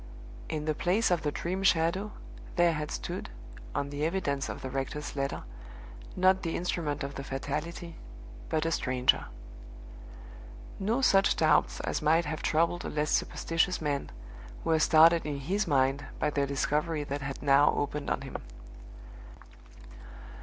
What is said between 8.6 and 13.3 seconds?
a stranger! No such doubts as might have troubled a less